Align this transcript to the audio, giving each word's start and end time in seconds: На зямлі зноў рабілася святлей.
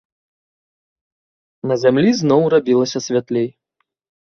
На 1.73 1.77
зямлі 1.85 2.11
зноў 2.23 2.43
рабілася 2.57 3.05
святлей. 3.11 3.49